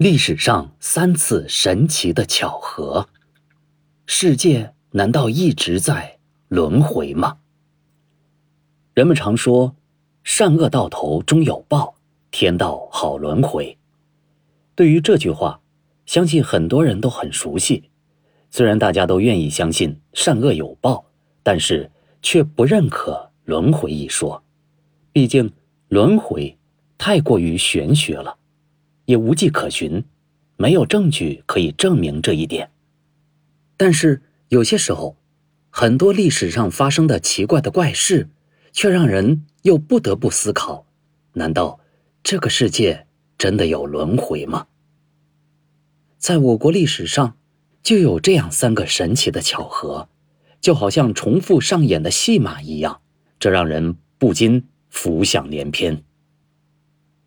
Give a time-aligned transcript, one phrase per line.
[0.00, 3.06] 历史上三次神奇的巧合，
[4.06, 6.16] 世界难道一直在
[6.48, 7.36] 轮回吗？
[8.94, 9.76] 人们常说，
[10.24, 11.96] 善恶到头终有报，
[12.30, 13.76] 天道好轮回。
[14.74, 15.60] 对于这句话，
[16.06, 17.90] 相信很多人都很熟悉。
[18.48, 21.04] 虽然大家都愿意相信善恶有报，
[21.42, 21.90] 但是
[22.22, 24.42] 却不认可轮回一说。
[25.12, 25.52] 毕竟
[25.88, 26.56] 轮回
[26.96, 28.38] 太过于玄学了。
[29.10, 30.04] 也无迹可寻，
[30.56, 32.70] 没有证据可以证明这一点。
[33.76, 35.16] 但是有些时候，
[35.68, 38.28] 很多历史上发生的奇怪的怪事，
[38.70, 40.86] 却让人又不得不思考：
[41.32, 41.80] 难道
[42.22, 44.68] 这个世界真的有轮回吗？
[46.16, 47.36] 在我国历史上，
[47.82, 50.08] 就有这样三个神奇的巧合，
[50.60, 53.00] 就好像重复上演的戏码一样，
[53.40, 56.04] 这让人不禁浮想联翩。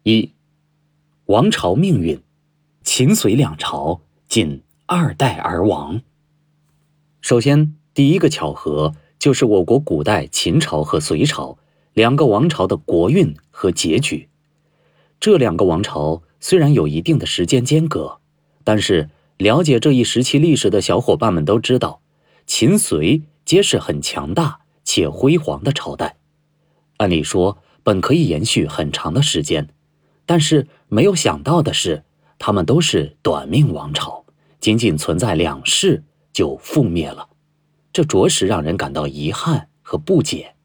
[0.03, 0.31] 一。
[1.33, 2.21] 王朝命运，
[2.83, 5.99] 秦隋两朝仅二代而亡。
[7.21, 11.57] 首先，第一个巧合就是我国古代秦朝和隋朝
[11.93, 14.29] 两个王朝的国运和结局。
[15.19, 18.19] 这两个王朝虽然有一定的时间间隔，
[18.63, 22.01] 但是了解这一时期历史的小伙伴们都知道，
[22.45, 26.17] 秦隋皆是很强大且辉煌的朝代。
[26.97, 29.69] 按理说，本可以延续很长的时间。
[30.25, 32.03] 但是没有想到的是，
[32.39, 34.23] 他们都是短命王朝，
[34.59, 37.27] 仅仅存在两世就覆灭了，
[37.91, 40.55] 这着实让人感到遗憾和不解。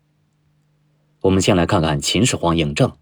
[1.22, 2.92] 我们先来看看秦始皇嬴政，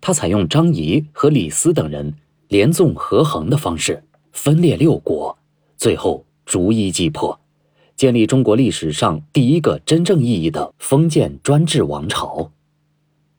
[0.00, 2.14] 他采用张仪和李斯等人
[2.48, 4.02] 连纵合横的方式，
[4.32, 5.38] 分裂六国，
[5.76, 7.38] 最后逐一击破，
[7.94, 12.50] 建立中国历史上第一个真正意义的封建专制王朝，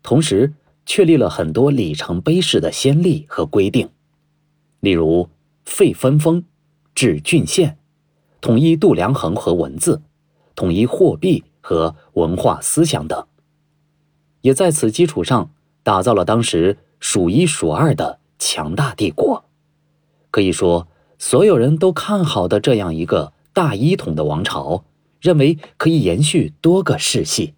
[0.01, 0.53] 同时。
[0.85, 3.89] 确立了很多里程碑式的先例和规定，
[4.79, 5.29] 例如
[5.65, 6.43] 废分封、
[6.93, 7.77] 治郡县、
[8.39, 10.01] 统一度量衡和文字、
[10.55, 13.25] 统一货币和文化思想等，
[14.41, 15.49] 也在此基础上
[15.81, 19.43] 打造了当时数一数二的强大帝国。
[20.29, 24.85] 可以说，所有人都看好的这样一个大一统的王朝，
[25.19, 27.55] 认为可以延续多个世系，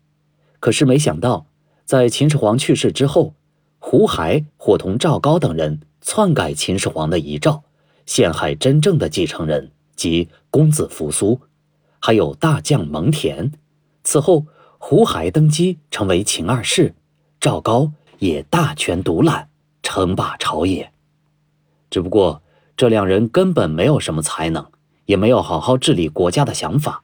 [0.62, 1.46] 可是没想到。
[1.88, 3.34] 在秦始皇去世之后，
[3.80, 7.64] 胡亥伙同赵高等人篡改秦始皇的遗诏，
[8.06, 11.40] 陷害真正的继承人即公子扶苏，
[12.00, 13.54] 还有大将蒙恬。
[14.04, 14.46] 此后，
[14.78, 16.94] 胡亥登基成为秦二世，
[17.40, 17.90] 赵高
[18.20, 19.48] 也大权独揽，
[19.82, 20.92] 称霸朝野。
[21.90, 22.42] 只不过，
[22.76, 24.70] 这两人根本没有什么才能，
[25.06, 27.04] 也没有好好治理国家的想法，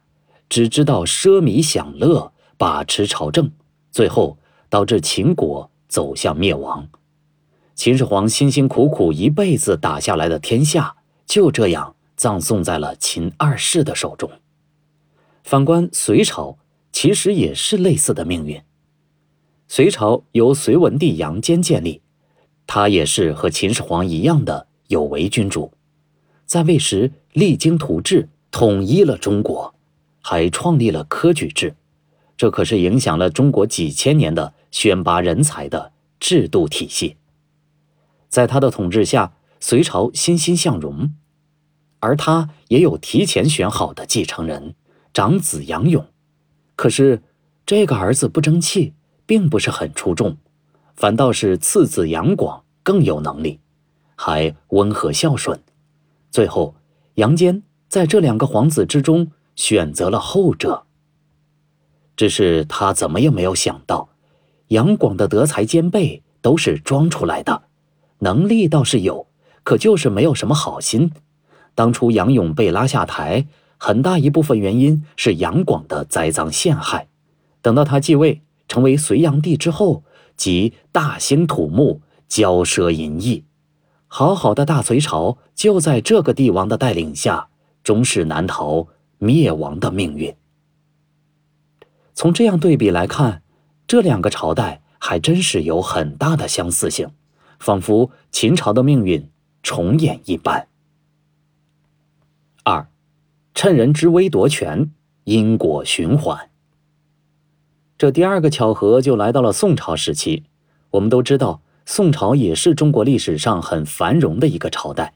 [0.50, 3.50] 只知道奢靡享乐，把持朝政，
[3.90, 4.38] 最后。
[4.74, 6.90] 导致秦国走向灭亡，
[7.76, 10.96] 秦始皇辛辛苦苦一辈子打下来的天下，
[11.28, 14.28] 就这样葬送在了秦二世的手中。
[15.44, 16.58] 反观隋朝，
[16.92, 18.60] 其实也是类似的命运。
[19.68, 22.02] 隋朝由隋文帝杨坚建立，
[22.66, 25.72] 他也是和秦始皇一样的有为君主，
[26.48, 29.76] 在位时励精图治，统一了中国，
[30.20, 31.76] 还创立了科举制。
[32.36, 37.16] 这可是影响了中国几千年的选拔人才的制度体系。
[38.28, 41.14] 在他的统治下，隋朝欣欣向荣，
[42.00, 44.76] 而他也有提前选好的继承人，
[45.14, 46.06] 长子杨勇。
[46.76, 47.22] 可是
[47.66, 48.96] 这个儿子不争气，
[49.28, 50.36] 并不是很出众，
[50.96, 53.60] 反倒是次子杨广更有能力，
[54.16, 55.62] 还温和孝顺。
[56.32, 56.76] 最后，
[57.14, 60.88] 杨坚在这两个皇子之中选择了后者。
[62.16, 64.10] 只是他怎么也没有想到，
[64.70, 67.64] 杨广的德才兼备都是装出来的，
[68.20, 69.28] 能力倒是有，
[69.64, 71.12] 可就是没有什么好心。
[71.76, 73.46] 当初杨勇被拉下台，
[73.78, 77.08] 很大一部分原因是杨广的栽赃陷害。
[77.62, 80.04] 等到他继位成为隋炀帝之后，
[80.36, 83.44] 即大兴土木，骄奢淫逸，
[84.08, 87.50] 好好的大隋朝就在这个帝王的带领下，
[87.84, 88.88] 终是难逃
[89.20, 90.34] 灭亡的命运。
[92.16, 93.43] 从这样对比来看，
[93.88, 97.10] 这两个朝代还真是有很大的相似性，
[97.60, 99.30] 仿佛秦朝的命运
[99.62, 100.68] 重演一般。
[102.64, 102.88] 二，
[103.54, 104.90] 趁人之危夺权，
[105.26, 106.50] 因果循环。
[107.98, 110.44] 这第二个巧合就来到了宋朝时期。
[110.92, 115.14] 我们都知道，宋朝也是中国历史上很繁荣的一个朝代，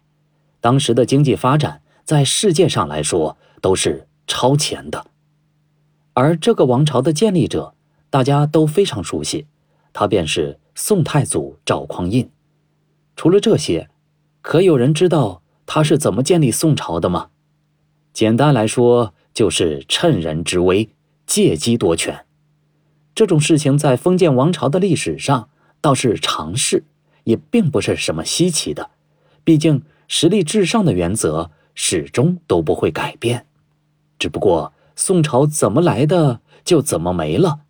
[0.60, 5.06] 当时的经济发展在世界上来说都是超前的。
[6.14, 7.76] 而这个王朝的建立者，
[8.10, 9.46] 大家都非常熟悉，
[9.94, 12.30] 他便是宋太祖赵匡胤。
[13.16, 13.90] 除了这些，
[14.42, 17.30] 可有人知道他是怎么建立宋朝的吗？
[18.14, 20.90] 简单来说，就是趁人之危，
[21.26, 22.26] 借机夺权。
[23.14, 25.50] 这种事情在封建王朝的历史上
[25.82, 26.84] 倒是常事，
[27.24, 28.92] 也并不是什么稀奇的。
[29.44, 33.46] 毕竟实力至上的原则始终都不会改变。
[34.20, 37.62] 只不过宋朝怎么来的，就怎么没了。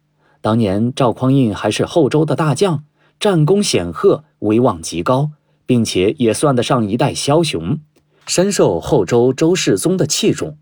[0.48, 2.86] 当年赵匡胤还是后周的大将，
[3.20, 5.32] 战功显赫，威望极高，
[5.66, 7.80] 并且也算得上一代枭雄，
[8.26, 10.58] 深受后周周世宗的器重。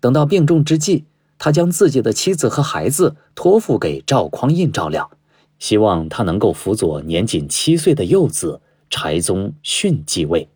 [0.00, 1.04] 等到病重之际，
[1.38, 5.08] 他将自己的妻子和孩子托付给赵匡胤照料，
[5.60, 10.48] 希望他能够辅佐年仅七岁的幼子柴宗训继位。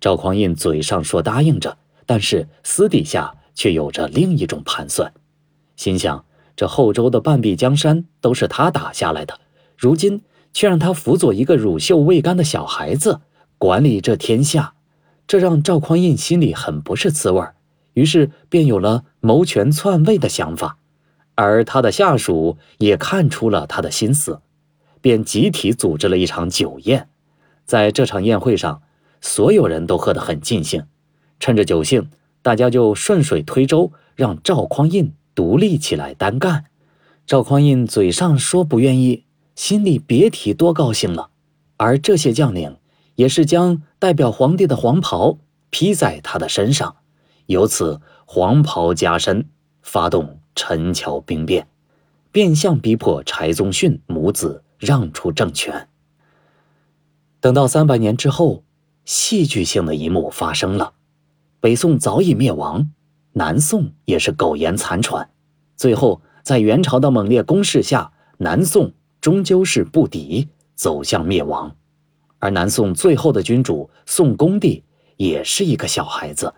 [0.00, 5.12] 赵匡胤嘴上说答应着，但是私底下却有着另一种盘算，
[5.76, 6.24] 心想。
[6.54, 9.40] 这后周的半壁江山都是他打下来的，
[9.76, 10.22] 如今
[10.52, 13.20] 却让他辅佐一个乳臭未干的小孩子
[13.58, 14.74] 管理这天下，
[15.26, 17.42] 这让赵匡胤心里很不是滋味
[17.94, 20.78] 于是便有了谋权篡位的想法。
[21.34, 24.40] 而他的下属也看出了他的心思，
[25.00, 27.08] 便集体组织了一场酒宴。
[27.64, 28.82] 在这场宴会上，
[29.22, 30.84] 所有人都喝得很尽兴，
[31.40, 32.10] 趁着酒兴，
[32.42, 35.14] 大家就顺水推舟，让赵匡胤。
[35.34, 36.66] 独立起来单干，
[37.26, 39.24] 赵匡胤嘴上说不愿意，
[39.54, 41.30] 心里别提多高兴了。
[41.76, 42.76] 而这些将领
[43.14, 45.38] 也是将代表皇帝的黄袍
[45.70, 46.96] 披在他的身上，
[47.46, 49.48] 由此黄袍加身，
[49.82, 51.66] 发动陈桥兵变，
[52.30, 55.88] 变相逼迫柴宗训母子让出政权。
[57.40, 58.62] 等到三百年之后，
[59.04, 60.92] 戏剧性的一幕发生了：
[61.58, 62.90] 北宋早已灭亡。
[63.34, 65.30] 南宋也是苟延残喘，
[65.76, 71.74] 最后在元朝的猛烈攻势下，南宋终究是不敌，走向灭亡。
[72.38, 74.84] 而南宋最后的君主宋恭帝
[75.16, 76.52] 也是一个小孩子，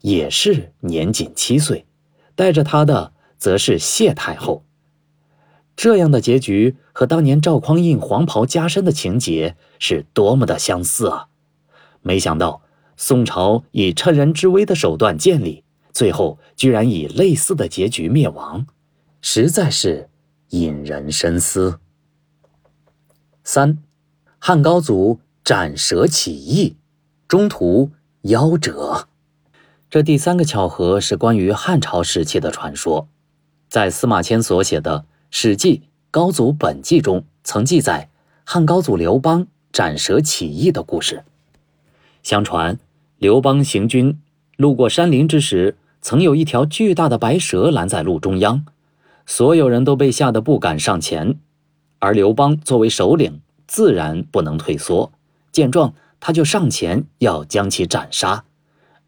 [0.00, 1.86] 也是年仅七岁，
[2.34, 4.64] 带着他的则是谢太后。
[5.76, 11.28] 这样的结局和当年赵匡胤黄袍加身的情节是多么的相似啊！
[12.02, 12.60] 没想到
[12.98, 15.64] 宋朝以趁人之危的手段建立。
[16.00, 18.66] 最后居然以类似的结局灭亡，
[19.20, 20.08] 实在是
[20.48, 21.78] 引人深思。
[23.44, 23.76] 三，
[24.38, 26.74] 汉高祖斩蛇起义，
[27.28, 27.90] 中途
[28.22, 29.08] 夭折。
[29.90, 33.06] 这第三个巧合是关于汉朝时期的传说，
[33.68, 35.00] 在司马迁所写的
[35.30, 35.76] 《史记·
[36.10, 38.08] 高祖本纪》中曾记载
[38.46, 41.24] 汉高祖刘邦斩蛇起义的故事。
[42.22, 42.78] 相传
[43.18, 44.18] 刘邦行军
[44.56, 45.76] 路过山林之时。
[46.02, 48.64] 曾有一条巨大的白蛇拦在路中央，
[49.26, 51.38] 所有人都被吓得不敢上前，
[51.98, 55.12] 而刘邦作为首领，自然不能退缩。
[55.52, 58.44] 见状，他就上前要将其斩杀，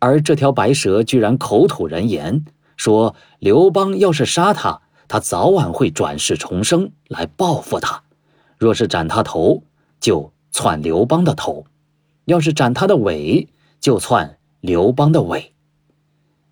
[0.00, 2.44] 而这条白蛇居然口吐人言，
[2.76, 8.02] 说刘邦要是杀他，他早晚会转世重生来报复他；
[8.58, 9.62] 若是斩他头，
[9.98, 11.64] 就篡刘邦的头；
[12.26, 13.48] 要是斩他的尾，
[13.80, 15.54] 就篡刘邦的尾。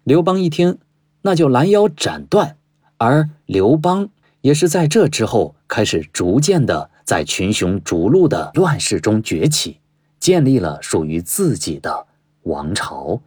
[0.05, 0.79] 刘邦一听，
[1.23, 2.56] 那就拦腰斩断。
[2.97, 4.08] 而刘邦
[4.41, 9.81] 也是在这之后开始逐渐的在群雄逐鹿的乱世中崛起，
[10.19, 12.06] 建立了属于自己的
[12.43, 13.20] 王朝。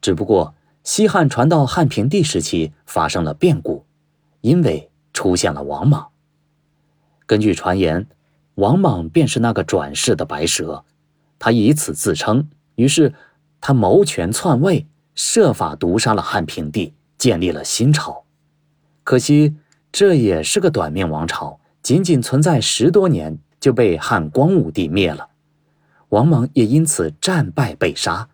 [0.00, 3.84] 只不过西汉传到汉平帝时期发生了变故，
[4.40, 6.08] 因为出现了王莽。
[7.26, 8.06] 根据传言，
[8.54, 10.84] 王莽便是那个转世的白蛇，
[11.38, 13.14] 他以此自称，于是
[13.60, 14.86] 他谋权篡位。
[15.22, 18.24] 设法毒杀了汉平帝，建立了新朝。
[19.04, 19.54] 可惜
[19.92, 25.28] 这也是个短命王朝，仅仅存在十多年就被汉光武帝灭了。
[26.08, 28.30] 王莽也因此战败被杀。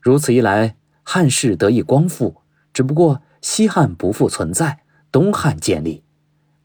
[0.00, 2.36] 如此一来，汉室得以光复。
[2.72, 4.78] 只不过西汉不复存在，
[5.10, 6.04] 东汉建立。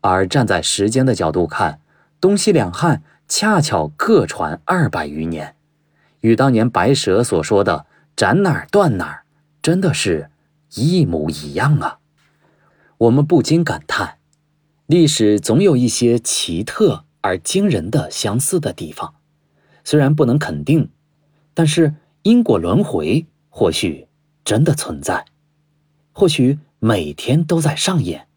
[0.01, 1.81] 而站在时间的角度看，
[2.21, 5.55] 东西两汉恰巧各传二百余年，
[6.19, 9.23] 与当年白蛇所说的“斩哪儿断哪儿”。
[9.67, 10.31] 真的是
[10.75, 12.00] 一模一样啊！
[13.00, 14.17] 我们不禁感叹，
[14.86, 19.15] 历史总有一些奇特而惊人的相似的地方。
[19.83, 20.89] 虽然不能肯定，
[21.53, 24.07] 但是因果轮回或许
[24.45, 25.25] 真的存在，
[26.13, 28.29] 或许每天都在上演。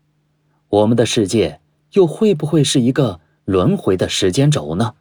[0.69, 1.61] 我们的世界
[1.93, 4.97] 又会不会是一个轮回的时间轴呢？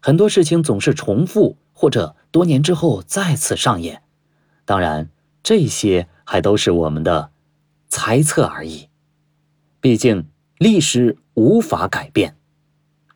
[0.00, 4.02] 很多事情总是重复，或者多年之后再次上演。
[4.66, 5.08] 当然，
[5.42, 7.30] 这些还都是我们的
[7.88, 8.90] 猜测而已。
[9.80, 12.36] 毕竟历史无法改变，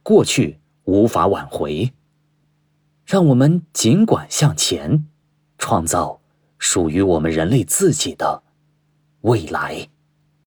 [0.03, 1.93] 过去无法挽回。
[3.05, 5.05] 让我们尽管向前，
[5.59, 6.21] 创造
[6.59, 8.45] 属于我们人类自己的
[9.23, 9.89] 未来。